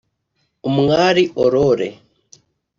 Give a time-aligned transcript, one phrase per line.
[0.69, 1.87] Umwali Aurore